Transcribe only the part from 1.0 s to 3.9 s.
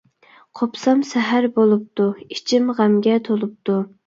سەھەر بولۇپتۇ، ئىچىم غەمگە تولۇپتۇ.